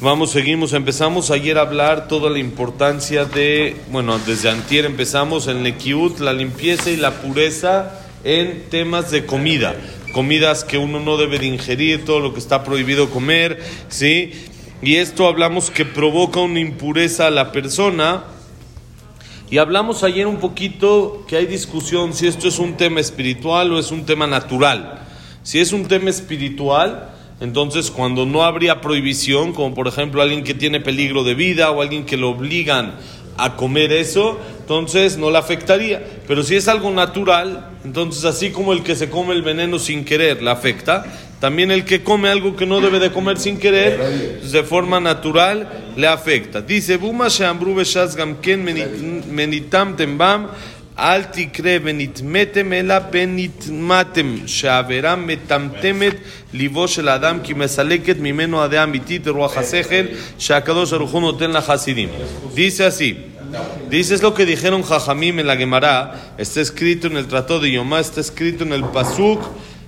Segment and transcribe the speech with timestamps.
[0.00, 0.72] Vamos, seguimos.
[0.74, 6.32] Empezamos ayer a hablar toda la importancia de, bueno, desde antier empezamos en Nekiut, la
[6.32, 9.74] limpieza y la pureza en temas de comida.
[10.12, 14.30] Comidas que uno no debe de ingerir, todo lo que está prohibido comer, ¿sí?
[14.80, 18.22] Y esto hablamos que provoca una impureza a la persona.
[19.50, 23.80] Y hablamos ayer un poquito que hay discusión si esto es un tema espiritual o
[23.80, 25.07] es un tema natural.
[25.48, 27.08] Si es un tema espiritual,
[27.40, 31.80] entonces cuando no habría prohibición, como por ejemplo alguien que tiene peligro de vida o
[31.80, 32.96] alguien que lo obligan
[33.38, 36.06] a comer eso, entonces no le afectaría.
[36.26, 40.04] Pero si es algo natural, entonces así como el que se come el veneno sin
[40.04, 41.06] querer le afecta,
[41.40, 45.92] también el que come algo que no debe de comer sin querer, de forma natural,
[45.96, 46.60] le afecta.
[46.60, 48.64] Dice, Buma sheambru beshaz gamken
[49.32, 50.48] menitam tembam,
[50.99, 56.15] אל תקרא ונתמתם אלא ונתמתם שהעבירה מטמטמת
[56.53, 60.05] ליבו של האדם כי מסלקת ממנו הדעה אמיתית רוח השכל
[60.39, 62.09] שהקדוש ברוך הוא נותן לחסידים.
[62.55, 63.17] Dice así,
[63.89, 67.71] dice es lo que dijeron Jajamim en la Gemara, está escrito en el Tratado de
[67.71, 69.41] Yomá, está escrito en el Pasuk,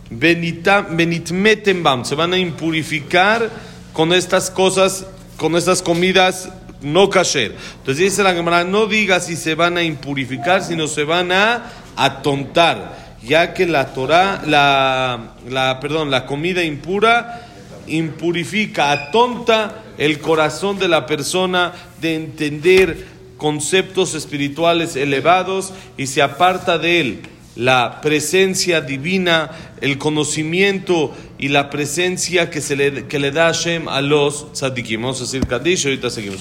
[0.09, 3.49] Benitmetem bam, se van a impurificar
[3.93, 5.05] con estas cosas,
[5.37, 6.49] con estas comidas
[6.82, 7.56] no kasher.
[7.78, 11.64] Entonces dice la Gemara, no diga si se van a impurificar, sino se van a
[11.96, 17.46] atontar, ya que la Torah, la, la, perdón, la comida impura
[17.86, 26.78] impurifica, atonta el corazón de la persona de entender conceptos espirituales elevados y se aparta
[26.78, 27.22] de él
[27.56, 33.88] la presencia divina, el conocimiento y la presencia que, se le, que le da Hashem
[33.88, 35.02] a los tzadikim.
[35.02, 36.38] Vamos a decir Kadish, ahorita seguimos.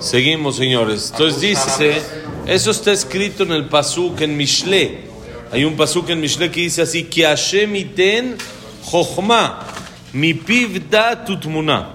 [0.00, 1.10] Seguimos, señores.
[1.12, 2.02] Entonces dice,
[2.46, 5.10] eso está escrito en el Pasuk, en Mishle.
[5.52, 8.36] Hay un Pasuk en Mishle que dice así, que Hashem iten
[8.90, 9.60] chokhma,
[10.12, 11.90] mi piv da tutmuna.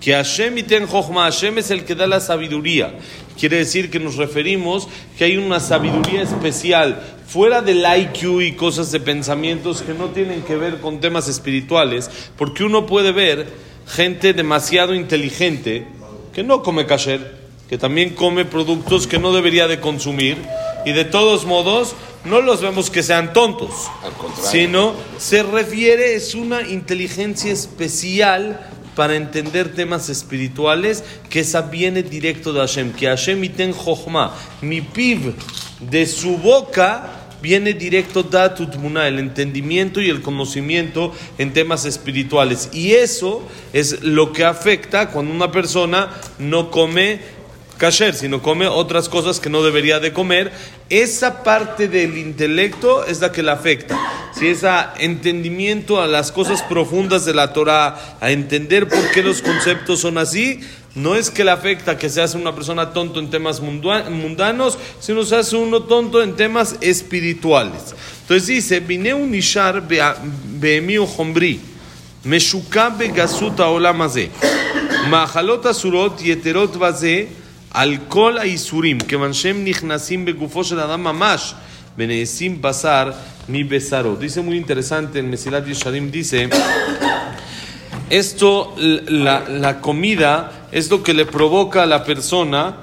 [0.00, 2.94] Que Hashem iten chokhma, Hashem es el que da la sabiduría.
[3.38, 8.92] Quiere decir que nos referimos que hay una sabiduría especial fuera del IQ y cosas
[8.92, 13.48] de pensamientos que no tienen que ver con temas espirituales, porque uno puede ver
[13.86, 15.86] gente demasiado inteligente
[16.32, 17.36] que no come kasher,
[17.68, 20.36] que también come productos que no debería de consumir
[20.84, 23.70] y de todos modos no los vemos que sean tontos,
[24.42, 28.60] sino se refiere es una inteligencia especial
[28.94, 34.80] para entender temas espirituales, que esa viene directo de Hashem, que Hashem iten chokhmah, mi
[34.80, 35.34] piv
[35.80, 42.70] de su boca viene directo de tutmuna, el entendimiento y el conocimiento en temas espirituales.
[42.72, 43.42] Y eso
[43.72, 47.41] es lo que afecta cuando una persona no come
[47.82, 50.52] kasher, sino come otras cosas que no debería de comer,
[50.88, 53.98] esa parte del intelecto es la que le afecta.
[54.38, 54.68] Si ese
[55.00, 60.16] entendimiento a las cosas profundas de la Torah, a entender por qué los conceptos son
[60.16, 60.60] así,
[60.94, 65.24] no es que le afecta que se hace una persona tonto en temas mundanos, sino
[65.24, 67.96] se hace uno tonto en temas espirituales.
[68.20, 71.60] Entonces dice, vine un ishar behemio hombrí,
[72.22, 74.30] meshuka begasuta olamazé,
[75.10, 81.53] mahalot asurot yeterot vazé, בזה al kol isurim, que manshem nichnasim begufo shel adam mamash,
[81.95, 83.13] benesim basar
[83.47, 84.15] mi besaro.
[84.15, 86.49] Dice muy interesante en Mesilat Yesharim, dice,
[88.09, 92.77] esto, la, la comida, es lo que le provoca a la persona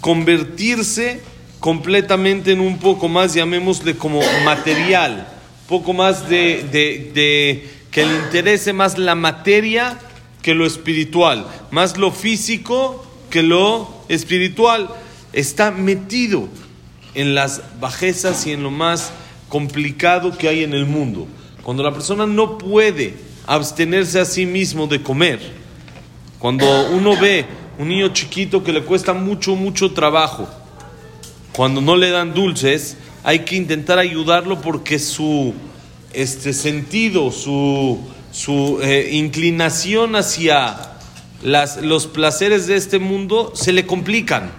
[0.00, 1.20] convertirse
[1.60, 5.28] completamente en un poco más, llamémosle como material,
[5.68, 9.98] poco más de, de, de que le interese más la materia
[10.42, 14.89] que lo espiritual, más lo físico que lo espiritual
[15.33, 16.47] está metido
[17.13, 19.11] en las bajezas y en lo más
[19.49, 21.27] complicado que hay en el mundo.
[21.63, 23.15] Cuando la persona no puede
[23.45, 25.39] abstenerse a sí mismo de comer,
[26.39, 27.45] cuando uno ve
[27.79, 30.47] un niño chiquito que le cuesta mucho, mucho trabajo,
[31.53, 35.53] cuando no le dan dulces, hay que intentar ayudarlo porque su
[36.13, 37.99] este sentido, su,
[38.31, 40.96] su eh, inclinación hacia
[41.43, 44.51] las, los placeres de este mundo se le complican.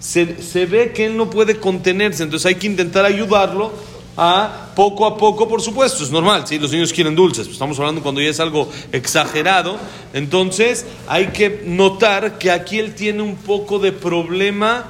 [0.00, 3.72] Se, se, ve que él no puede contenerse, entonces hay que intentar ayudarlo
[4.16, 7.78] a poco a poco, por supuesto, es normal, si los niños quieren dulces, pues estamos
[7.78, 9.78] hablando cuando ya es algo exagerado,
[10.12, 14.84] entonces hay que notar que aquí él tiene un poco de problema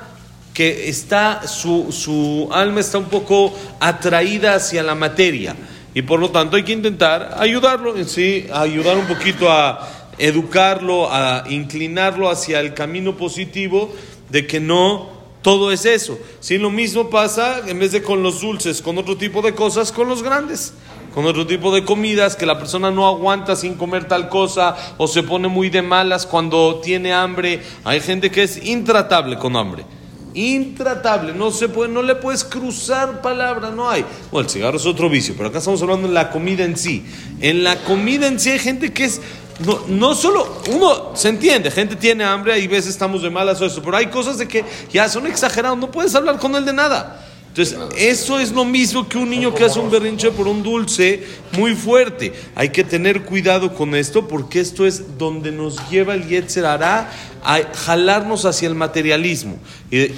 [0.52, 5.56] que está, su, su alma está un poco atraída hacia la materia
[5.94, 11.44] y por lo tanto hay que intentar ayudarlo, sí, ayudar un poquito a educarlo, a
[11.48, 13.92] inclinarlo hacia el camino positivo
[14.30, 16.18] de que no todo es eso.
[16.40, 19.92] Si lo mismo pasa, en vez de con los dulces, con otro tipo de cosas,
[19.92, 20.72] con los grandes,
[21.14, 25.06] con otro tipo de comidas, que la persona no aguanta sin comer tal cosa o
[25.06, 27.62] se pone muy de malas cuando tiene hambre.
[27.84, 29.84] Hay gente que es intratable con hambre.
[30.32, 34.04] Intratable, no se puede, no le puedes cruzar palabra, no hay.
[34.32, 37.04] Bueno, el cigarro es otro vicio, pero acá estamos hablando de la comida en sí.
[37.40, 39.20] En la comida en sí hay gente que es
[39.60, 43.66] no, no solo, uno se entiende, gente tiene hambre y veces estamos de malas o
[43.66, 46.72] eso, pero hay cosas de que ya son exagerados, no puedes hablar con él de
[46.72, 47.24] nada.
[47.56, 51.22] Entonces, eso es lo mismo que un niño que hace un berrinche por un dulce
[51.52, 52.32] muy fuerte.
[52.56, 57.12] Hay que tener cuidado con esto porque esto es donde nos lleva el Yetzer hará
[57.44, 59.56] a jalarnos hacia el materialismo.
[59.92, 60.10] Y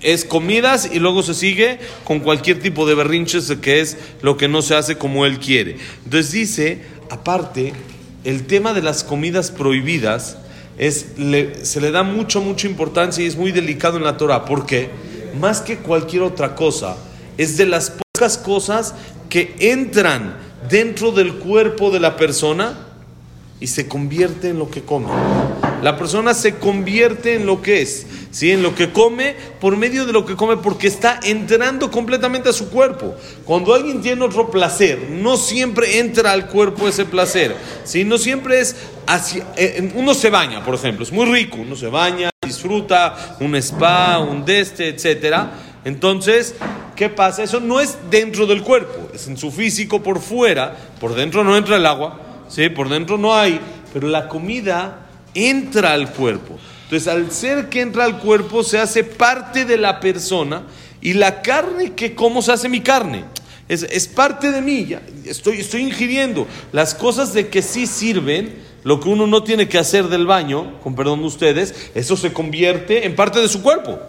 [0.00, 4.48] es comidas y luego se sigue con cualquier tipo de berrinches que es lo que
[4.48, 5.76] no se hace como él quiere.
[6.04, 7.72] Entonces dice, aparte,
[8.24, 10.36] el tema de las comidas prohibidas
[10.78, 11.06] es,
[11.62, 14.44] se le da mucho, mucha importancia y es muy delicado en la Torah.
[14.44, 14.90] ¿Por qué?
[15.38, 16.96] Más que cualquier otra cosa,
[17.38, 18.94] es de las pocas cosas
[19.28, 20.36] que entran
[20.68, 22.86] dentro del cuerpo de la persona
[23.60, 25.08] y se convierte en lo que come.
[25.82, 28.50] La persona se convierte en lo que es, ¿sí?
[28.50, 32.52] en lo que come por medio de lo que come porque está entrando completamente a
[32.52, 33.14] su cuerpo.
[33.46, 38.04] Cuando alguien tiene otro placer, no siempre entra al cuerpo ese placer, ¿sí?
[38.04, 39.42] no siempre es así.
[39.56, 44.18] Eh, uno se baña, por ejemplo, es muy rico, uno se baña, disfruta, un spa,
[44.18, 45.52] un deste, etcétera.
[45.86, 46.56] Entonces,
[46.94, 47.42] ¿qué pasa?
[47.42, 51.56] Eso no es dentro del cuerpo, es en su físico por fuera, por dentro no
[51.56, 52.68] entra el agua, ¿sí?
[52.68, 53.58] por dentro no hay,
[53.94, 56.58] pero la comida entra al cuerpo.
[56.84, 60.64] Entonces, al ser que entra al cuerpo, se hace parte de la persona
[61.00, 63.24] y la carne que como se hace mi carne.
[63.68, 68.98] Es, es parte de mí, estoy, estoy ingiriendo las cosas de que sí sirven, lo
[68.98, 73.06] que uno no tiene que hacer del baño, con perdón de ustedes, eso se convierte
[73.06, 74.00] en parte de su cuerpo.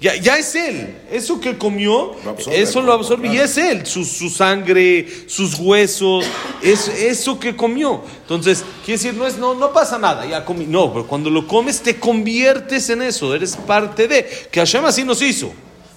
[0.00, 0.96] Ya, ya es él.
[1.10, 2.12] Eso que comió,
[2.52, 3.34] eso lo absorbe.
[3.34, 3.84] Y es él.
[3.84, 6.24] Su, su sangre, sus huesos,
[6.62, 8.02] es eso que comió.
[8.22, 10.66] Entonces, quiere decir, no, es, no, no pasa nada, ya comí.
[10.66, 13.34] No, pero cuando lo comes te conviertes en eso.
[13.34, 14.24] Eres parte de.
[14.52, 15.52] Que Hashem así nos hizo.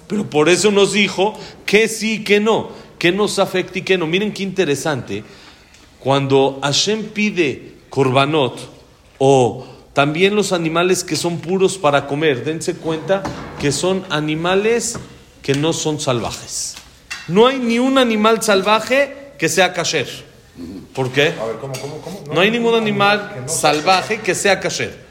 [0.08, 2.70] Pero por eso nos dijo que sí, que no.
[2.98, 4.08] Que nos afecta y que no.
[4.08, 5.24] Miren qué interesante.
[6.00, 8.58] Cuando Hashem pide korbanot
[9.20, 13.24] o también los animales que son puros para comer, dense cuenta
[13.60, 14.98] que son animales
[15.42, 16.76] que no son salvajes.
[17.28, 20.08] No hay ni un animal salvaje que sea kasher.
[20.94, 21.34] ¿Por qué?
[22.34, 25.11] No, hay ningún animal salvaje que sea kasher.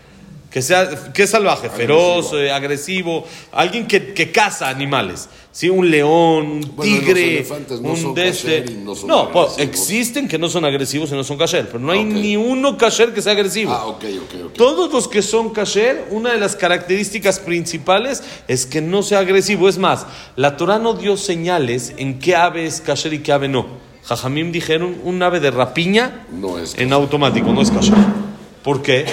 [0.50, 5.28] Que sea que es salvaje, feroz, eh, agresivo, alguien que, que caza animales.
[5.52, 5.68] ¿sí?
[5.68, 7.46] Un león, un tigre,
[7.80, 11.92] un de No, pues, existen que no son agresivos y no son kasher, pero no
[11.92, 13.72] hay ni uno kasher que sea agresivo.
[13.72, 18.80] Ah, ok, ok, Todos los que son kasher, una de las características principales es que
[18.80, 19.68] no sea agresivo.
[19.68, 20.06] Es más,
[20.36, 23.66] la Torah no dio señales en qué ave es kasher y qué ave no.
[24.04, 27.94] Jajamim dijeron un ave de rapiña no es en automático, no es kasher.
[28.64, 29.06] ¿Por qué?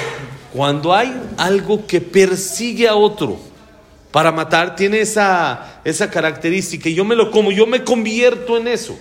[0.53, 3.37] Cuando hay algo que persigue a otro,
[4.11, 8.67] para matar tiene esa, esa característica y yo me lo como, yo me convierto en
[8.67, 8.97] eso.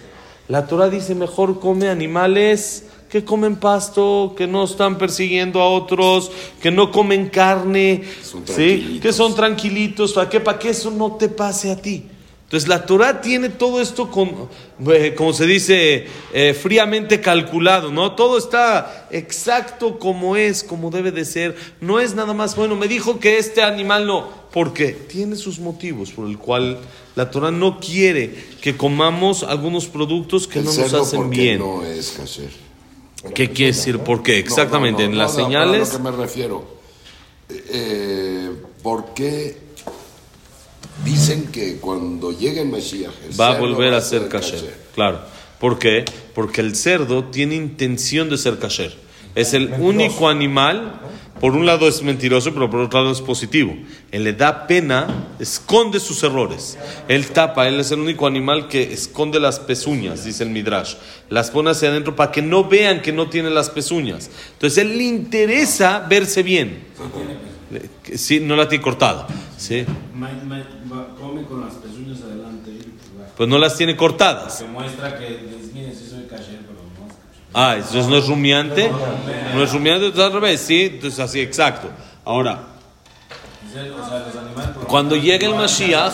[0.48, 6.30] La Torah dice mejor come animales que comen pasto, que no están persiguiendo a otros,
[6.60, 8.02] que no comen carne,
[8.44, 8.98] ¿sí?
[9.00, 10.40] que son tranquilitos, ¿para qué?
[10.40, 12.04] Para que eso no te pase a ti.
[12.46, 14.48] Entonces la Torah tiene todo esto, con,
[14.88, 18.12] eh, como se dice, eh, fríamente calculado, ¿no?
[18.12, 21.56] Todo está exacto como es, como debe de ser.
[21.80, 26.12] No es nada más, bueno, me dijo que este animal no, porque tiene sus motivos
[26.12, 26.78] por el cual
[27.16, 31.58] la Torah no quiere que comamos algunos productos que no nos hacen bien.
[31.58, 32.50] No es kasher.
[33.34, 33.98] ¿Qué quiere decir?
[33.98, 34.38] ¿Por qué?
[34.38, 35.90] Exactamente, en las señales...
[35.90, 36.64] A lo que me refiero.
[37.48, 38.52] Eh,
[38.84, 39.65] ¿Por qué
[41.04, 44.74] Dicen que cuando llegue el Mesías, va a volver a ser kasher.
[44.94, 45.20] Claro.
[45.60, 46.04] ¿Por qué?
[46.34, 48.94] Porque el cerdo tiene intención de ser kasher.
[49.34, 51.00] Es el único animal,
[51.40, 53.76] por un lado es mentiroso, pero por otro lado es positivo.
[54.10, 56.78] Él le da pena, esconde sus errores.
[57.08, 60.94] Él tapa, él es el único animal que esconde las pezuñas, dice el Midrash.
[61.28, 64.30] Las pone hacia adentro para que no vean que no tiene las pezuñas.
[64.54, 66.84] Entonces él le interesa verse bien.
[68.14, 69.26] Sí, no la tiene cortada.
[69.58, 69.84] ¿sí?
[71.20, 72.70] come con las pezuñas adelante.
[73.36, 74.58] Pues no las tiene cortadas.
[74.58, 75.40] Que muestra que,
[75.74, 77.14] miren, sí soy kasher, pero no
[77.52, 78.90] Ah, entonces no es rumiante.
[79.54, 80.90] No es rumiante, entonces al revés, sí.
[80.94, 81.90] Entonces así, exacto.
[82.24, 82.76] Ahora,
[84.88, 86.12] cuando llegue el Mashiach,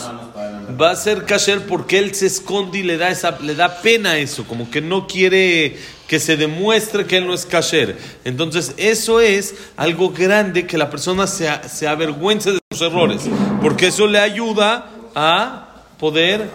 [0.80, 4.16] va a ser kasher porque él se esconde y le da, esa, le da pena
[4.16, 5.76] eso, como que no quiere
[6.08, 7.96] que se demuestre que él no es kasher.
[8.24, 13.22] Entonces, eso es algo grande que la persona se, se avergüence de sus errores,
[13.60, 16.50] porque eso le ayuda a poder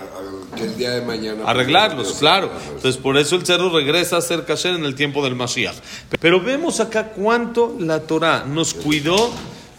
[0.58, 1.44] Que el día de mañana.
[1.46, 2.50] arreglarlos, pues, claro.
[2.52, 5.76] pues, Entonces, por eso el cerdo regresa a ser kasher en el tiempo del Mashiach.
[6.20, 9.32] Pero vemos acá cuánto la Torah nos cuidó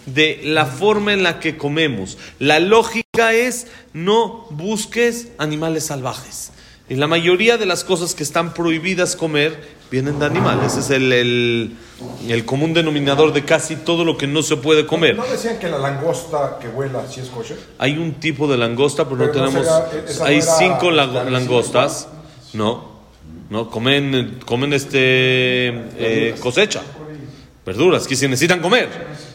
[0.06, 2.18] de la forma en la que comemos.
[2.38, 6.52] La lógica es no busques animales salvajes.
[6.88, 10.72] Y la mayoría de las cosas que están prohibidas comer vienen de animales.
[10.72, 11.76] Ese es el, el-
[12.28, 15.16] el común denominador de casi todo lo que no se puede comer.
[15.16, 17.58] ¿No decían que la langosta que vuela sí es kosher?
[17.78, 19.66] Hay un tipo de langosta, pero, no Pero no tenemos.
[20.14, 22.08] será- hay cinco la- la langostas.
[22.52, 22.88] No,
[23.50, 24.98] no comen, comen este
[25.98, 26.82] eh, cosecha,
[27.66, 28.88] verduras, que si necesitan comer.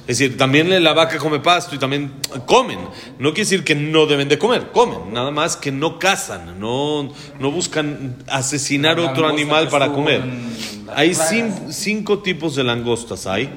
[0.05, 2.13] Es decir, también la vaca come pasto y también
[2.45, 2.79] comen.
[3.19, 5.13] No quiere decir que no deben de comer, comen.
[5.13, 10.21] Nada más que no cazan, no, no buscan asesinar La otro animal para comer.
[10.93, 11.13] Hay
[11.69, 13.49] cinco tipos de langostas hay.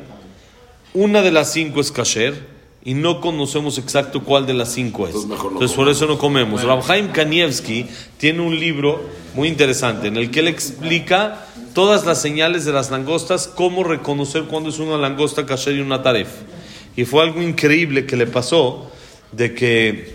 [0.94, 2.55] Una de las cinco es kasher
[2.86, 5.08] y no conocemos exacto cuál de las cinco es.
[5.08, 6.62] Entonces mejor no Entonces por eso no comemos.
[6.62, 9.02] Rabhaim Kanievski tiene un libro
[9.34, 14.44] muy interesante en el que él explica todas las señales de las langostas, cómo reconocer
[14.44, 16.28] cuándo es una langosta kasher y una taref.
[16.96, 18.88] Y fue algo increíble que le pasó
[19.32, 20.14] de que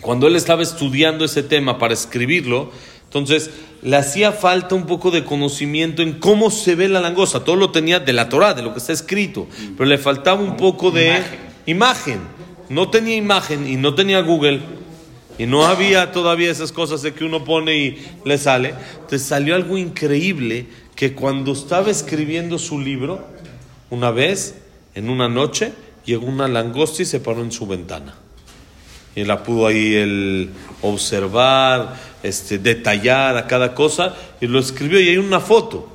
[0.00, 2.72] cuando él estaba estudiando ese tema para escribirlo,
[3.04, 7.44] entonces le hacía falta un poco de conocimiento en cómo se ve la langosta.
[7.44, 9.46] Todo lo tenía de la Torah, de lo que está escrito,
[9.78, 12.20] pero le faltaba un poco de imagen.
[12.68, 14.60] No tenía imagen y no tenía Google.
[15.38, 18.74] Y no había todavía esas cosas de que uno pone y le sale.
[18.94, 23.26] Entonces salió algo increíble que cuando estaba escribiendo su libro,
[23.90, 24.56] una vez,
[24.94, 25.72] en una noche,
[26.04, 28.14] llegó una langosta y se paró en su ventana.
[29.14, 30.50] Y la pudo ahí él
[30.80, 35.91] observar, este, detallar a cada cosa y lo escribió y hay una foto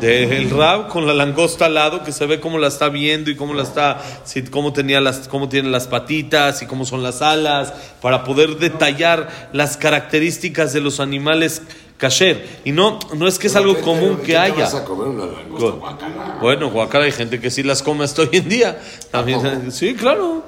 [0.00, 3.36] del Rab con la langosta al lado que se ve cómo la está viendo y
[3.36, 4.02] cómo la está,
[4.50, 7.72] cómo tenía las, cómo tiene las patitas y cómo son las alas
[8.02, 11.62] para poder detallar las características de los animales
[11.96, 14.54] kasher y no no es que es algo ¿qué- común que haya.
[14.64, 16.38] vas a comer una langosta guacala?
[16.42, 18.78] Bueno, guacala hay gente que sí las come hasta hoy en día.
[19.12, 20.42] También, sí, claro.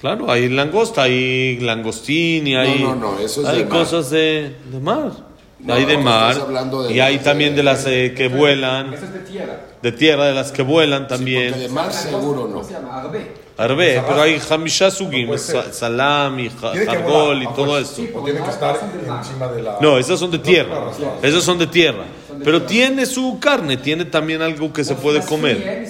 [0.00, 3.78] Claro, hay langosta, hay langostín y hay, no, no, eso es hay de mar.
[3.80, 5.12] cosas de, de mar.
[5.62, 6.34] No, hay de mar.
[6.36, 8.94] de y hay las también de- de las eh, que vuelan.
[8.94, 9.60] Esa es de tierra.
[9.82, 11.58] De tierra, de las que vuelan también.
[11.58, 12.54] de mar seguro no.
[12.54, 13.00] ¿Cómo se llama?
[13.00, 13.32] Arbe.
[13.58, 15.64] Arbe, pero hay hamisha sugim, puede ser.
[15.64, 18.02] sa- salam y ja- Tiene que jargol y todo fuerza.
[18.02, 18.18] esto.
[18.18, 18.74] O tiene que estar
[19.18, 19.76] encima de la...
[19.82, 20.90] No, esas son de tierra.
[21.20, 22.04] Esas son de tierra.
[22.42, 25.84] Pero tiene su carne, tiene también algo que se puede comer.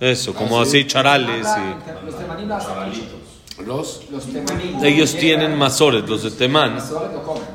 [0.00, 3.13] Eso, como así charales y...
[3.58, 4.24] Los Los.
[4.82, 6.76] Ellos tienen masoret, los de Temán.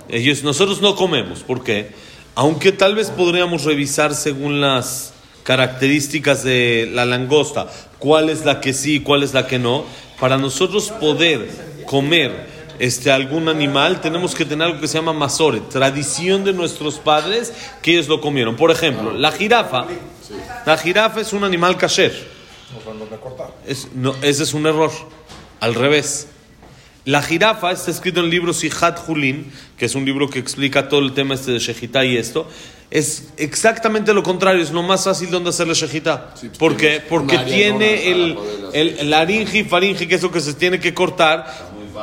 [0.08, 1.92] Ellos, nosotros no comemos, ¿por qué?
[2.36, 5.14] Aunque tal vez podríamos revisar según las
[5.44, 9.84] características de la langosta, cuál es la que sí, cuál es la que no.
[10.20, 11.50] Para nosotros poder
[11.86, 12.48] comer
[12.80, 17.52] este, algún animal, tenemos que tener algo que se llama masoret, tradición de nuestros padres
[17.82, 18.56] que ellos lo comieron.
[18.56, 19.86] Por ejemplo, la jirafa,
[20.66, 22.14] la jirafa es un animal kasher.
[23.66, 24.92] Es- no, ese es un error.
[25.60, 26.28] Al revés.
[27.06, 30.90] La jirafa está escrito en el libro Sihat Julin, que es un libro que explica
[30.90, 32.48] todo el tema este de Shejitá y esto.
[32.92, 36.32] Es exactamente lo contrario, es lo más fácil donde hacerle Shejitá.
[36.36, 37.02] Sí, pues ¿Por qué?
[37.08, 38.08] Porque tiene hacer
[38.74, 41.46] el, el laringe y faringe, que es lo que se tiene que cortar,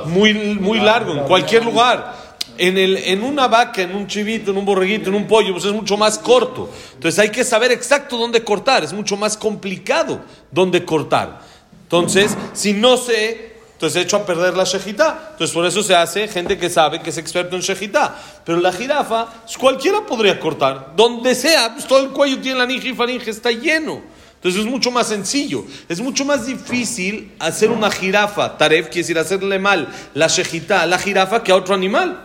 [0.07, 2.27] muy, muy largo, en cualquier lugar.
[2.59, 5.67] En, el, en una vaca, en un chivito, en un borreguito, en un pollo, pues
[5.67, 6.71] es mucho más corto.
[6.95, 11.41] Entonces hay que saber exacto dónde cortar, es mucho más complicado dónde cortar.
[11.87, 15.29] Entonces, si no sé, entonces he hecho a perder la shejitá.
[15.33, 18.17] Entonces por eso se hace gente que sabe que es experto en shejitá.
[18.45, 20.95] Pero la jirafa, pues, cualquiera podría cortar.
[20.97, 24.03] Donde sea, pues todo el cuello tiene la ninja y faringe, está lleno.
[24.35, 25.65] Entonces es mucho más sencillo.
[25.89, 30.87] Es mucho más difícil hacer una jirafa, taref, quiere decir hacerle mal la shejitá a
[30.87, 32.19] la jirafa que a otro animal.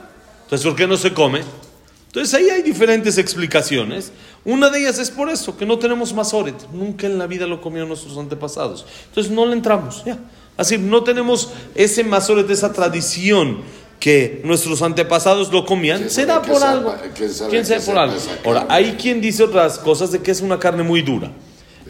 [0.44, 1.42] Entonces, ¿por qué no se come?
[2.08, 4.12] Entonces ahí hay diferentes explicaciones.
[4.44, 6.56] Una de ellas es por eso, que no tenemos masoret.
[6.72, 8.86] Nunca en la vida lo comieron nuestros antepasados.
[9.10, 10.04] Entonces no le entramos.
[10.04, 10.18] Ya.
[10.58, 13.60] Así, no tenemos ese masoret, esa tradición
[14.00, 16.00] que nuestros antepasados lo comían.
[16.00, 16.96] ¿Quién Será por algo.
[17.16, 18.18] quién sabe ¿Quién qué sabe por algo?
[18.44, 21.32] Ahora, hay quien dice otras cosas de que es una carne muy dura.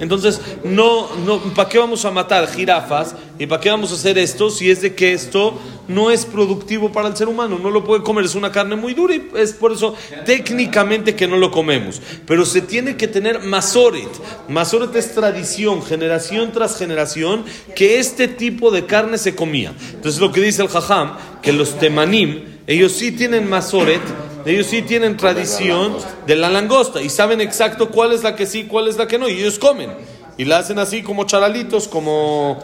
[0.01, 3.15] Entonces, no, no, ¿para qué vamos a matar jirafas?
[3.37, 5.53] ¿Y para qué vamos a hacer esto si es de que esto
[5.87, 7.59] no es productivo para el ser humano?
[7.61, 9.93] No lo puede comer, es una carne muy dura y es por eso
[10.25, 12.01] técnicamente que no lo comemos.
[12.25, 14.09] Pero se tiene que tener masoret.
[14.49, 19.71] Masoret es tradición, generación tras generación, que este tipo de carne se comía.
[19.93, 24.01] Entonces, lo que dice el jajam, que los temanim, ellos sí tienen masoret,
[24.45, 25.95] ellos sí tienen tradición
[26.25, 29.17] de la langosta y saben exacto cuál es la que sí, cuál es la que
[29.17, 29.91] no, y ellos comen.
[30.37, 32.59] y la hacen así como charalitos, como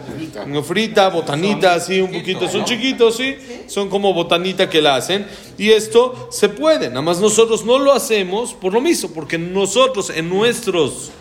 [0.66, 2.48] frita, botanita, así un poquito.
[2.50, 3.36] Son chiquitos, sí,
[3.68, 5.28] son como botanita que la hacen.
[5.58, 10.10] Y esto se puede, nada más nosotros no lo hacemos por lo mismo, porque nosotros
[10.10, 11.12] en nuestros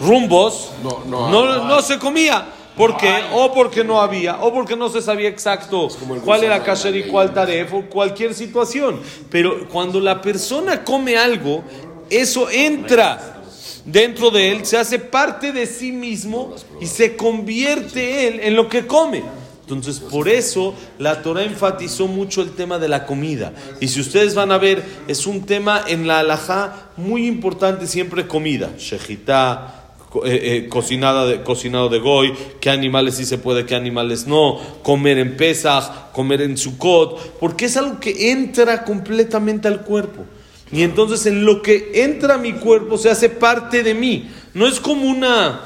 [0.00, 2.46] rumbos No, no, no, no se comía.
[2.76, 3.12] ¿Por qué?
[3.32, 5.88] O porque no había, o porque no se sabía exacto
[6.24, 9.00] cuál era kasher y cuál taref, o cualquier situación.
[9.30, 11.62] Pero cuando la persona come algo,
[12.08, 13.42] eso entra
[13.84, 18.68] dentro de él, se hace parte de sí mismo y se convierte él en lo
[18.68, 19.22] que come.
[19.62, 23.52] Entonces, por eso la Torah enfatizó mucho el tema de la comida.
[23.80, 28.26] Y si ustedes van a ver, es un tema en la halajá muy importante siempre
[28.26, 28.70] comida.
[28.76, 29.81] Shejitá,
[30.24, 34.58] eh, eh, cocinada de, cocinado de goy, qué animales sí se puede, qué animales no,
[34.82, 40.24] comer en Pesach, comer en Sukkot, porque es algo que entra completamente al cuerpo.
[40.70, 44.30] Y entonces en lo que entra a mi cuerpo se hace parte de mí.
[44.54, 45.60] No es como una,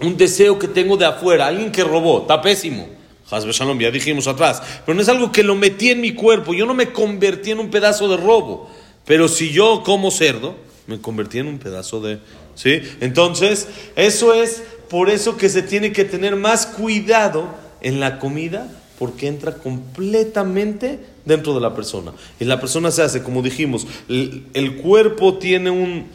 [0.00, 2.88] un deseo que tengo de afuera, alguien que robó, está pésimo.
[3.30, 4.62] Shalom, ya dijimos atrás.
[4.84, 6.54] Pero no es algo que lo metí en mi cuerpo.
[6.54, 8.70] Yo no me convertí en un pedazo de robo.
[9.04, 10.56] Pero si yo como cerdo,
[10.86, 12.18] me convertí en un pedazo de...
[12.54, 12.80] ¿Sí?
[13.00, 17.48] Entonces, eso es por eso que se tiene que tener más cuidado
[17.80, 22.12] en la comida, porque entra completamente dentro de la persona.
[22.38, 26.06] Y la persona se hace, como dijimos, el, cuerpo tiene un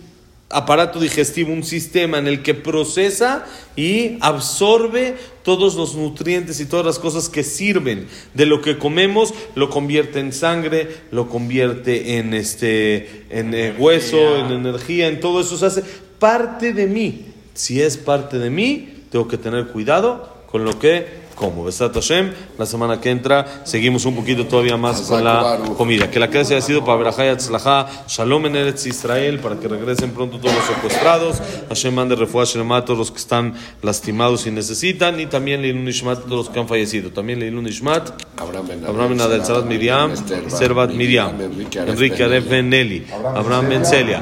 [0.50, 6.86] aparato digestivo, un sistema en el que procesa y absorbe todos los nutrientes y todas
[6.86, 12.34] las cosas que sirven de lo que comemos, lo convierte en sangre, lo convierte en
[12.34, 15.84] este en eh, hueso, en energía, en todo eso se hace
[16.18, 17.25] parte de mí.
[17.53, 21.63] Si es parte de mí, tengo que tener cuidado con lo que como.
[21.63, 26.12] Besat Hashem, la semana que entra seguimos un poquito todavía más con la comida.
[26.12, 29.67] Que la clase haya sido para Berajá y Atzlajá, Shalom en Eretz Israel, para que
[29.67, 31.41] regresen pronto todos los secuestrados.
[31.69, 35.19] Hashem mande refuah Shelema a todos los que están lastimados y necesitan.
[35.19, 37.12] Y también Leilun Ishmat a todos los que han fallecido.
[37.12, 40.13] También Leilun Ishmat, Abraham Ben Adel, Sarat Miriam,
[40.50, 44.22] Servat Miriam, Enrique Aref Ben Nelly, Abraham Ben Celia,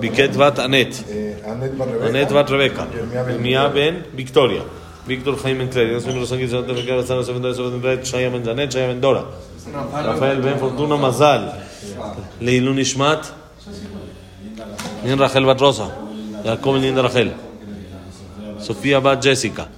[0.00, 0.94] Biket Bat Anet.
[1.44, 2.06] Anet Rebeca.
[2.06, 2.88] Anet Bat Rebeca,
[3.40, 4.62] Mia Ben Victoria,
[5.06, 9.00] Víctor Jaime Clery, Dios los ángeles, Bazán, José Ben David, José Ben Bet, Shaya Ben
[9.00, 9.24] Dora,
[9.92, 11.52] Rafael Ben Fortuna Mazal,
[12.40, 13.26] Leilun Ishmat,
[15.04, 15.94] Nin Rachel Bat Rosa,
[16.42, 17.34] Jacob Linda Rachel,
[18.58, 19.68] Sofía Bat Jessica,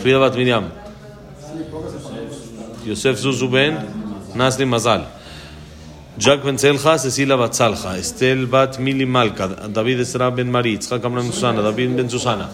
[0.00, 0.72] Frida Bat Miriam,
[2.84, 3.78] Yosef Zuzu Ben,
[4.34, 5.06] Nasri Mazal.
[6.16, 11.04] Jack Ben Zelja, Cecilia Bat Salja, Estel Bat Mili Malka, David Esra Ben Marit, Tzchak
[11.04, 12.48] Amram Susana, David Ben Susana,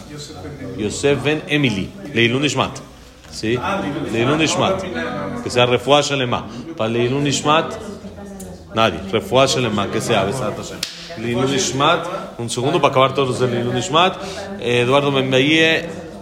[0.79, 2.81] Yosef Ben Emily, Leilun Ishmat.
[3.31, 3.59] ¿Sí?
[4.13, 4.83] Leilun Ishmat.
[5.43, 6.47] Que sea refuah Shalema.
[6.75, 7.75] Para Leilun Ishmat,
[8.75, 9.01] nadie.
[9.13, 10.79] Refuah Shalema, que sea Besat Hashem.
[11.19, 14.17] Leilun Ishmat, un segundo para acabar todos los de Leilun Ishmat.
[14.59, 15.31] Eduardo Ben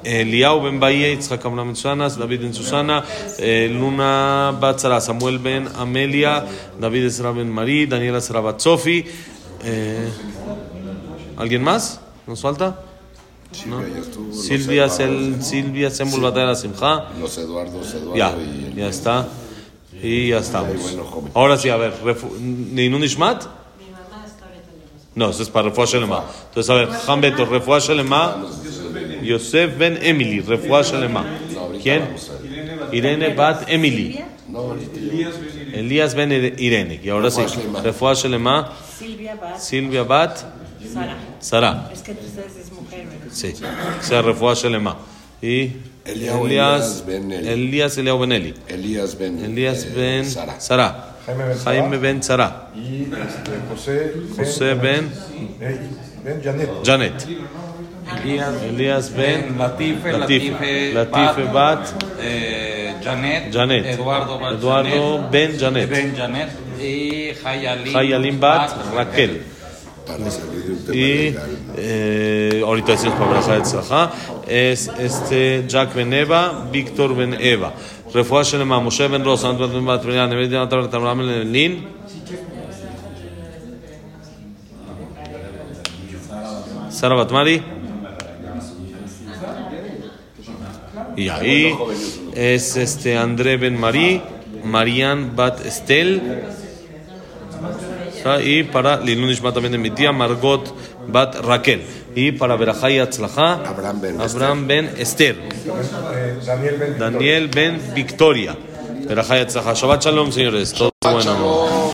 [0.05, 3.05] Eliau Ben Bahie, Yitzhak Amram Ben Susana, David Ben Susana,
[3.39, 6.45] eh, Luna Bat Sara, Samuel Ben Amelia,
[6.81, 9.05] David Esra Ben Marí, Daniela Sara Bat Sofi.
[9.65, 10.09] Eh,
[11.37, 12.01] ¿Alguien más?
[12.27, 12.81] ¿Nos falta?
[13.51, 17.07] Silvia Silvia, Sel, Silvia Sembul Batalla Simcha.
[17.19, 19.27] Los Eduardos, Eduardo Ya, y ya está.
[20.03, 20.77] Y ya estamos.
[21.35, 21.95] Ahora sí, a ver,
[22.41, 23.45] ¿Neinun Ishmat?
[25.15, 26.25] No, eso es para Refuah Shelema.
[26.49, 28.37] Entonces, a ver, Han Beto, Refuah Shelema.
[29.29, 31.25] Yosef Ben Emily, Refuah Shelema.
[31.83, 32.03] ¿Quién?
[32.93, 34.25] Irene Bat Emily.
[35.75, 37.01] Elías Ben Irene.
[37.03, 37.43] Y ahora sí,
[37.83, 38.73] Refuah Shelema.
[38.99, 40.39] Silvia Bat Silvia Bat
[41.41, 41.91] Sara.
[41.93, 43.27] Es que tú ustedes es mujer, ¿verdad?
[43.31, 43.55] Sí,
[44.01, 44.97] sea, Refuah Shelema.
[45.43, 45.73] Y
[46.05, 47.49] Elías Ben Eli.
[47.49, 48.55] Elías Eliao Ben Eli.
[48.67, 50.59] Elías Ben Elías eh, Ben Sara.
[50.59, 51.17] Sara.
[51.27, 52.71] Jaime Ben Jaime Ben Sara.
[52.75, 55.11] Y este, José, José Ben
[56.25, 56.71] Ben Janet.
[56.83, 57.27] Janet.
[58.17, 60.53] Elías Ben Latife, Latife.
[60.53, 63.87] Latife, Latife Bat eh, Janet, Janet.
[63.87, 65.91] Eduardo Bat Eduardo Janet, Ben Janet.
[65.91, 66.49] Ben Janet
[66.81, 69.43] y Hayalim, Hayalim Bat Raquel.
[70.07, 71.59] Para salir de un tema Y legal.
[71.77, 74.11] eh, ahorita decimos para Braja de Tzlajá,
[74.47, 77.73] es este Jack Ben Eva, Víctor Ben Eva.
[78.15, 81.87] Refuah Shelema, Moshe Ben Rosa, Andrés Ben Bat Brian, Nevet Ben Atar, Tamram Ben Lin.
[86.91, 87.78] Sara Batmari.
[91.19, 91.77] Y ahí
[92.37, 94.23] es este André Ben Marí,
[94.63, 96.45] Marian Bat Estel.
[98.25, 100.73] Ah, Y para Lilun Ishma también de mi tía Margot
[101.09, 101.83] Bat Raquel.
[102.15, 105.37] Y para Berajá y Atzlajá, Abraham Ben Abraham Ben Esther.
[106.99, 108.57] Daniel Ben Victoria.
[109.09, 109.75] Berajá y Atzlajá.
[109.75, 110.73] Shabbat Shalom, señores.
[110.73, 111.68] Todo bueno.